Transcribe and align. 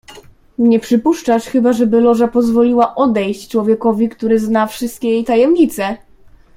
"Nie 0.57 0.79
przypuszczasz 0.79 1.43
chyba, 1.43 1.73
żeby 1.73 2.01
Loża 2.01 2.27
pozwoliła 2.27 2.95
odejść 2.95 3.49
człowiekowi, 3.51 4.09
który 4.09 4.39
zna 4.39 4.67
wszystkie 4.67 5.09
jej 5.09 5.23
tajemnice?" 5.25 5.97